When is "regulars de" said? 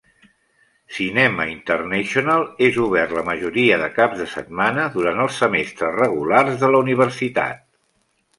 6.01-6.73